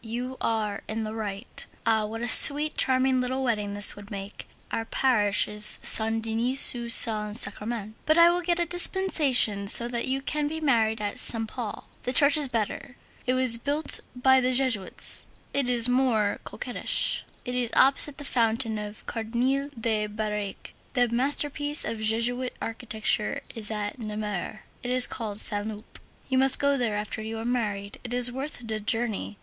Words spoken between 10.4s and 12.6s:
be married at Saint Paul. The church is